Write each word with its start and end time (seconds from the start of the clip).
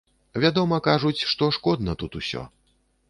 Вядома, 0.45 0.79
кажуць, 0.87 1.27
што 1.33 1.51
шкодна 1.59 1.97
тут 2.05 2.11
усё. 2.21 2.41